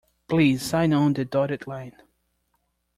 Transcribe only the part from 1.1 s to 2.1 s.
the dotted line.